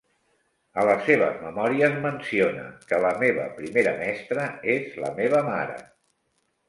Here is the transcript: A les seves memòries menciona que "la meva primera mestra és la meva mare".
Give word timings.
A 0.83 0.85
les 0.87 1.03
seves 1.09 1.35
memòries 1.41 1.99
menciona 2.07 2.65
que 2.93 3.01
"la 3.05 3.13
meva 3.25 3.45
primera 3.61 3.95
mestra 4.01 4.49
és 4.77 5.01
la 5.05 5.13
meva 5.21 5.45
mare". 5.51 5.77